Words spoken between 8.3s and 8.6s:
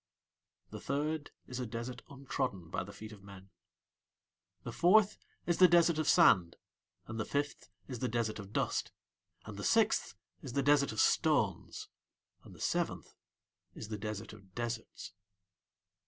of